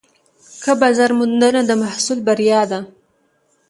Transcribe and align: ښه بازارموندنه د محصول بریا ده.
ښه 0.61 0.73
بازارموندنه 0.81 1.61
د 1.65 1.71
محصول 1.83 2.19
بریا 2.27 2.61
ده. 2.71 2.79